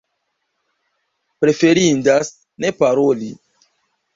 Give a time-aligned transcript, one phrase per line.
[1.43, 3.31] Preferindas ne paroli.